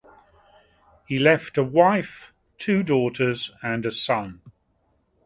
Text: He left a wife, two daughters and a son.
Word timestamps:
He 1.07 1.19
left 1.19 1.59
a 1.59 1.63
wife, 1.63 2.33
two 2.57 2.81
daughters 2.81 3.51
and 3.61 3.85
a 3.85 3.91
son. 3.91 4.41